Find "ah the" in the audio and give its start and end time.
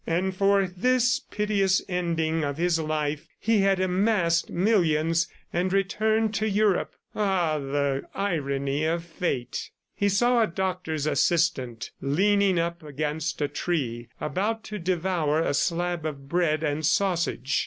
7.13-8.05